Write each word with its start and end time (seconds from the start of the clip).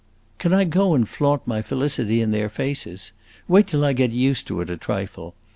"Can 0.39 0.51
I 0.51 0.63
go 0.63 0.95
and 0.95 1.07
flaunt 1.07 1.45
my 1.45 1.61
felicity 1.61 2.21
in 2.23 2.31
their 2.31 2.49
faces? 2.49 3.11
Wait 3.47 3.67
till 3.67 3.85
I 3.85 3.93
get 3.93 4.09
used 4.09 4.47
to 4.47 4.59
it 4.61 4.71
a 4.71 4.75
trifle. 4.75 5.35